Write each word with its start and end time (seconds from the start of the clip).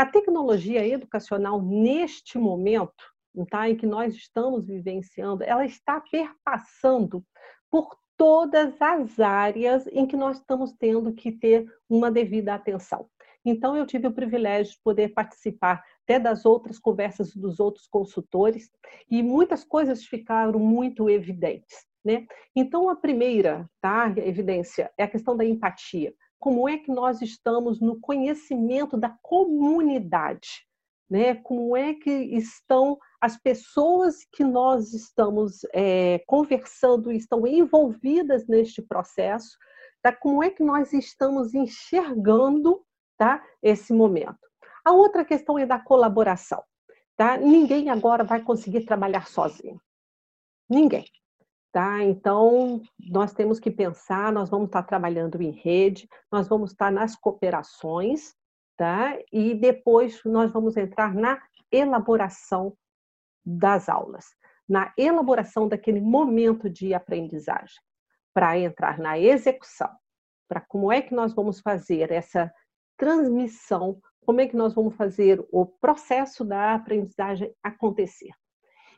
A 0.00 0.06
tecnologia 0.06 0.88
educacional, 0.88 1.60
neste 1.60 2.38
momento, 2.38 3.04
tá, 3.50 3.68
em 3.68 3.76
que 3.76 3.84
nós 3.84 4.14
estamos 4.14 4.66
vivenciando, 4.66 5.44
ela 5.44 5.66
está 5.66 6.00
perpassando 6.00 7.22
por 7.70 7.98
todas 8.16 8.80
as 8.80 9.20
áreas 9.20 9.86
em 9.88 10.06
que 10.06 10.16
nós 10.16 10.38
estamos 10.38 10.72
tendo 10.72 11.12
que 11.12 11.30
ter 11.30 11.70
uma 11.86 12.10
devida 12.10 12.54
atenção. 12.54 13.10
Então, 13.44 13.76
eu 13.76 13.84
tive 13.84 14.06
o 14.06 14.14
privilégio 14.14 14.72
de 14.72 14.80
poder 14.82 15.10
participar 15.10 15.84
até 16.04 16.18
das 16.18 16.46
outras 16.46 16.78
conversas 16.78 17.36
dos 17.36 17.60
outros 17.60 17.86
consultores 17.86 18.70
e 19.10 19.22
muitas 19.22 19.62
coisas 19.62 20.06
ficaram 20.06 20.58
muito 20.58 21.10
evidentes. 21.10 21.84
Né? 22.02 22.26
Então, 22.56 22.88
a 22.88 22.96
primeira 22.96 23.68
tá, 23.82 24.10
evidência 24.16 24.90
é 24.96 25.02
a 25.02 25.10
questão 25.10 25.36
da 25.36 25.44
empatia. 25.44 26.14
Como 26.40 26.66
é 26.66 26.78
que 26.78 26.90
nós 26.90 27.20
estamos 27.20 27.80
no 27.80 28.00
conhecimento 28.00 28.96
da 28.96 29.14
comunidade? 29.22 30.66
Né? 31.08 31.34
Como 31.34 31.76
é 31.76 31.92
que 31.94 32.10
estão 32.10 32.98
as 33.20 33.36
pessoas 33.36 34.24
que 34.32 34.42
nós 34.42 34.94
estamos 34.94 35.60
é, 35.74 36.22
conversando, 36.26 37.12
estão 37.12 37.46
envolvidas 37.46 38.46
neste 38.48 38.80
processo, 38.80 39.58
tá? 40.02 40.12
como 40.12 40.42
é 40.42 40.48
que 40.48 40.62
nós 40.62 40.94
estamos 40.94 41.52
enxergando 41.52 42.82
tá? 43.18 43.44
esse 43.62 43.92
momento. 43.92 44.38
A 44.82 44.92
outra 44.92 45.24
questão 45.24 45.58
é 45.58 45.66
da 45.66 45.78
colaboração. 45.78 46.64
Tá? 47.16 47.36
Ninguém 47.36 47.90
agora 47.90 48.24
vai 48.24 48.40
conseguir 48.40 48.86
trabalhar 48.86 49.26
sozinho. 49.26 49.78
Ninguém. 50.66 51.04
Tá? 51.72 52.02
Então, 52.02 52.82
nós 52.98 53.32
temos 53.32 53.60
que 53.60 53.70
pensar, 53.70 54.32
nós 54.32 54.50
vamos 54.50 54.66
estar 54.66 54.82
trabalhando 54.82 55.40
em 55.40 55.52
rede, 55.52 56.08
nós 56.30 56.48
vamos 56.48 56.72
estar 56.72 56.90
nas 56.90 57.14
cooperações, 57.14 58.34
tá? 58.76 59.16
e 59.32 59.54
depois 59.54 60.20
nós 60.24 60.50
vamos 60.50 60.76
entrar 60.76 61.14
na 61.14 61.40
elaboração 61.70 62.76
das 63.44 63.88
aulas, 63.88 64.26
na 64.68 64.92
elaboração 64.98 65.68
daquele 65.68 66.00
momento 66.00 66.68
de 66.68 66.92
aprendizagem, 66.92 67.80
para 68.34 68.58
entrar 68.58 68.98
na 68.98 69.18
execução, 69.18 69.90
para 70.48 70.60
como 70.60 70.90
é 70.90 71.00
que 71.00 71.14
nós 71.14 71.32
vamos 71.34 71.60
fazer 71.60 72.10
essa 72.10 72.52
transmissão, 72.96 74.00
como 74.26 74.40
é 74.40 74.48
que 74.48 74.56
nós 74.56 74.74
vamos 74.74 74.96
fazer 74.96 75.44
o 75.52 75.64
processo 75.64 76.44
da 76.44 76.74
aprendizagem 76.74 77.54
acontecer. 77.62 78.30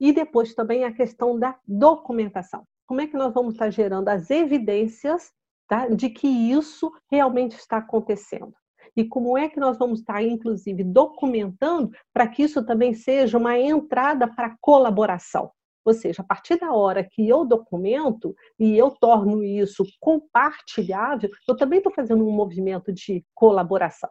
E 0.00 0.12
depois 0.12 0.54
também 0.54 0.84
a 0.84 0.92
questão 0.92 1.38
da 1.38 1.58
documentação. 1.66 2.64
Como 2.86 3.00
é 3.00 3.06
que 3.06 3.16
nós 3.16 3.32
vamos 3.32 3.54
estar 3.54 3.70
gerando 3.70 4.08
as 4.08 4.30
evidências 4.30 5.32
tá, 5.68 5.88
de 5.88 6.10
que 6.10 6.28
isso 6.28 6.92
realmente 7.10 7.56
está 7.56 7.78
acontecendo? 7.78 8.52
e 8.96 9.04
como 9.04 9.36
é 9.36 9.48
que 9.48 9.58
nós 9.58 9.76
vamos 9.76 10.00
estar, 10.00 10.22
inclusive, 10.22 10.84
documentando 10.84 11.90
para 12.12 12.28
que 12.28 12.42
isso 12.42 12.64
também 12.64 12.94
seja 12.94 13.38
uma 13.38 13.58
entrada 13.58 14.32
para 14.32 14.56
colaboração. 14.60 15.50
Ou 15.84 15.92
seja, 15.92 16.22
a 16.22 16.24
partir 16.24 16.58
da 16.58 16.72
hora 16.72 17.04
que 17.04 17.28
eu 17.28 17.44
documento 17.44 18.34
e 18.58 18.76
eu 18.76 18.90
torno 18.90 19.44
isso 19.44 19.84
compartilhável, 20.00 21.28
eu 21.46 21.56
também 21.56 21.78
estou 21.78 21.92
fazendo 21.92 22.26
um 22.26 22.32
movimento 22.32 22.92
de 22.92 23.22
colaboração. 23.34 24.10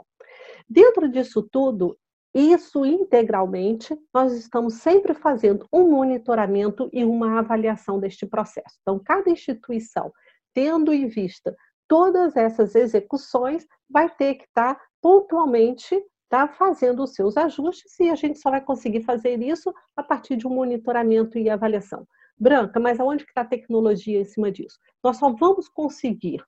Dentro 0.70 1.10
disso 1.10 1.42
tudo, 1.42 1.98
isso 2.34 2.84
integralmente, 2.86 3.96
nós 4.14 4.34
estamos 4.34 4.76
sempre 4.76 5.14
fazendo 5.14 5.68
um 5.72 5.90
monitoramento 5.90 6.90
e 6.92 7.06
uma 7.06 7.40
avaliação 7.40 8.00
deste 8.00 8.26
processo. 8.26 8.76
Então, 8.82 9.00
cada 9.00 9.30
instituição, 9.30 10.12
tendo 10.54 10.92
em 10.92 11.08
vista 11.08 11.56
todas 11.88 12.36
essas 12.36 12.74
execuções 12.76 13.68
vai 13.90 14.10
ter 14.10 14.36
que 14.36 14.46
estar 14.46 14.76
tá 14.76 14.82
pontualmente 15.02 16.02
tá, 16.30 16.48
fazendo 16.48 17.04
os 17.04 17.14
seus 17.14 17.38
ajustes 17.38 18.00
e 18.00 18.10
a 18.10 18.16
gente 18.16 18.40
só 18.40 18.50
vai 18.50 18.62
conseguir 18.62 19.04
fazer 19.04 19.40
isso 19.42 19.72
a 19.96 20.02
partir 20.02 20.36
de 20.36 20.48
um 20.48 20.50
monitoramento 20.50 21.38
e 21.38 21.50
avaliação. 21.50 22.08
Branca, 22.36 22.80
mas 22.80 23.00
aonde 23.00 23.24
está 23.24 23.42
a 23.42 23.46
tecnologia 23.46 24.20
em 24.20 24.26
cima 24.26 24.52
disso? 24.52 24.80
Nós 25.04 25.18
só 25.18 25.32
vamos 25.32 25.70
conseguir 25.70 26.44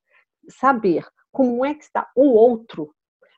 saber 0.49 1.05
como 1.31 1.63
é 1.63 1.75
que 1.75 1.83
está 1.83 2.09
o 2.15 2.23
outro 2.23 2.94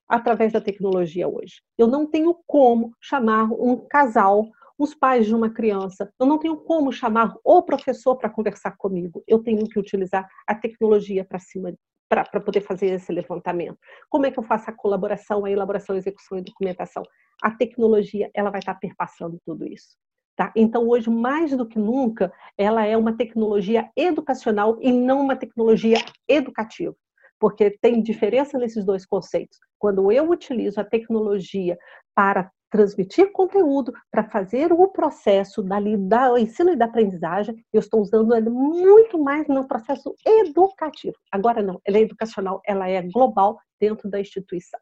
através 0.08 0.54
da 0.54 0.62
tecnologia 0.62 1.28
hoje. 1.28 1.62
Eu 1.78 1.88
não 1.88 2.06
tenho 2.06 2.34
como 2.46 2.94
chamar 3.02 3.52
um 3.52 3.78
casal, 3.88 4.48
os 4.78 4.94
pais 4.94 5.26
de 5.26 5.34
uma 5.34 5.50
criança, 5.50 6.12
eu 6.20 6.26
não 6.26 6.38
tenho 6.38 6.58
como 6.58 6.92
chamar 6.92 7.34
o 7.44 7.64
professor 7.64 8.16
para 8.16 8.30
conversar 8.30 8.78
comigo. 8.78 9.24
Eu 9.28 9.40
tenho 9.40 9.68
que 9.68 9.80
utilizar 9.80 10.28
a 10.46 10.54
tecnologia 10.54 11.26
para 11.26 11.40
cima 11.40 11.74
para 12.10 12.40
poder 12.40 12.62
fazer 12.62 12.88
esse 12.88 13.12
levantamento? 13.12 13.78
Como 14.10 14.26
é 14.26 14.32
que 14.32 14.40
eu 14.40 14.44
faço 14.44 14.70
a 14.70 14.74
colaboração, 14.74 15.46
a 15.46 15.52
elaboração, 15.52 15.96
a 15.96 15.98
execução 15.98 16.38
e 16.38 16.42
documentação? 16.42 17.04
A 17.42 17.52
tecnologia, 17.52 18.32
ela 18.34 18.50
vai 18.50 18.60
estar 18.60 18.76
perpassando 18.76 19.40
tudo 19.46 19.68
isso. 19.68 19.98
Tá? 20.36 20.52
Então, 20.56 20.88
hoje, 20.88 21.10
mais 21.10 21.52
do 21.52 21.68
que 21.68 21.80
nunca, 21.80 22.32
ela 22.58 22.86
é 22.86 22.96
uma 22.96 23.18
tecnologia 23.18 23.90
educacional 23.96 24.78
e 24.82 24.92
não 24.92 25.20
uma 25.22 25.36
tecnologia 25.36 25.98
educativa. 26.28 26.96
Porque 27.40 27.72
tem 27.82 28.02
diferença 28.02 28.58
nesses 28.58 28.86
dois 28.86 29.06
conceitos. 29.06 29.58
Quando 29.78 30.12
eu 30.12 30.30
utilizo 30.30 30.80
a 30.80 30.84
tecnologia 30.84 31.78
para 32.16 32.52
transmitir 32.70 33.32
conteúdo, 33.32 33.94
para 34.12 34.24
fazer 34.30 34.74
o 34.74 34.88
processo 34.90 35.64
dali, 35.64 35.98
da 35.98 36.40
ensino 36.40 36.72
e 36.72 36.76
da 36.76 36.86
aprendizagem, 36.86 37.56
eu 37.72 37.80
estou 37.80 38.02
usando 38.02 38.36
ele 38.36 38.50
muito 38.50 39.18
mais 39.18 39.48
no 39.48 39.68
processo 39.68 40.14
educativo. 40.26 41.16
Agora 41.32 41.62
não, 41.62 41.80
ela 41.86 41.98
é 41.98 42.02
educacional, 42.02 42.62
ela 42.66 42.90
é 42.90 43.02
global 43.02 43.60
dentro 43.80 44.10
da 44.10 44.20
instituição. 44.20 44.80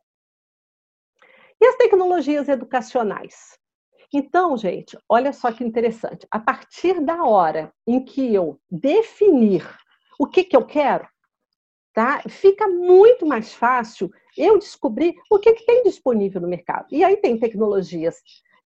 E 1.61 1.65
as 1.65 1.75
tecnologias 1.75 2.49
educacionais? 2.49 3.57
Então, 4.13 4.57
gente, 4.57 4.97
olha 5.09 5.33
só 5.33 5.51
que 5.51 5.63
interessante. 5.63 6.27
A 6.31 6.39
partir 6.39 7.01
da 7.01 7.23
hora 7.23 7.71
em 7.87 8.03
que 8.03 8.33
eu 8.33 8.59
definir 8.69 9.67
o 10.19 10.27
que, 10.27 10.43
que 10.43 10.55
eu 10.55 10.65
quero, 10.65 11.07
tá? 11.95 12.21
Fica 12.27 12.67
muito 12.67 13.25
mais 13.25 13.53
fácil 13.53 14.11
eu 14.37 14.59
descobrir 14.59 15.15
o 15.31 15.39
que, 15.39 15.53
que 15.53 15.65
tem 15.65 15.81
disponível 15.81 16.41
no 16.41 16.47
mercado. 16.47 16.87
E 16.91 17.03
aí 17.03 17.15
tem 17.15 17.39
tecnologias 17.39 18.17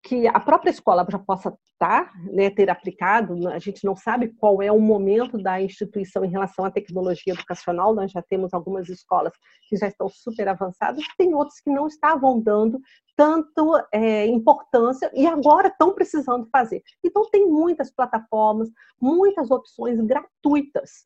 que 0.04 0.28
a 0.28 0.40
própria 0.40 0.70
escola 0.70 1.04
já 1.10 1.18
possa 1.18 1.58
estar, 1.72 2.12
né, 2.32 2.52
ter 2.52 2.70
aplicado, 2.70 3.48
a 3.48 3.58
gente 3.58 3.84
não 3.84 3.96
sabe 3.96 4.28
qual 4.28 4.62
é 4.62 4.72
o 4.72 4.80
momento 4.80 5.36
da 5.42 5.60
instituição 5.60 6.24
em 6.24 6.30
relação 6.30 6.64
à 6.64 6.70
tecnologia 6.70 7.34
educacional, 7.34 7.96
nós 7.96 8.12
já 8.12 8.22
temos 8.22 8.54
algumas 8.54 8.88
escolas 8.88 9.34
que 9.68 9.76
já 9.76 9.88
estão 9.88 10.08
super 10.08 10.48
avançadas, 10.48 11.04
tem 11.18 11.34
outras 11.34 11.60
que 11.60 11.72
não 11.72 11.88
estavam 11.88 12.40
dando 12.40 12.80
tanto 13.18 13.82
é, 13.92 14.28
importância 14.28 15.10
e 15.16 15.26
agora 15.26 15.70
estão 15.70 15.92
precisando 15.92 16.48
fazer. 16.52 16.84
Então 17.04 17.28
tem 17.32 17.48
muitas 17.48 17.92
plataformas, 17.92 18.70
muitas 19.02 19.50
opções 19.50 20.00
gratuitas 20.02 21.06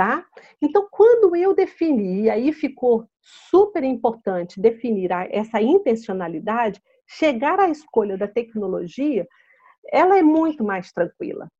tá? 0.00 0.24
Então, 0.62 0.88
quando 0.90 1.36
eu 1.36 1.54
defini, 1.54 2.22
e 2.22 2.30
aí 2.30 2.54
ficou 2.54 3.06
super 3.20 3.84
importante 3.84 4.58
definir 4.58 5.10
essa 5.30 5.60
intencionalidade, 5.60 6.80
chegar 7.06 7.60
à 7.60 7.68
escolha 7.68 8.16
da 8.16 8.26
tecnologia, 8.26 9.28
ela 9.92 10.16
é 10.16 10.22
muito 10.22 10.64
mais 10.64 10.90
tranquila, 10.90 11.50